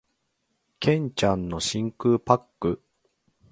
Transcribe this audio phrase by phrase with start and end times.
[0.79, 2.83] 剣ちゃんの真空パック